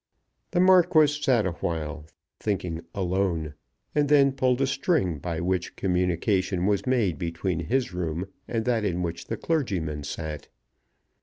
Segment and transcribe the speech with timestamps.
[0.49, 2.07] The Marquis sat awhile
[2.39, 3.53] thinking alone,
[3.93, 8.83] and then pulled a string by which communication was made between his room and that
[8.83, 10.47] in which the clergyman sat.